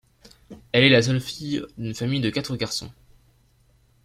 [0.71, 2.89] Elle est la seule fille d'une famille de quatre garçons.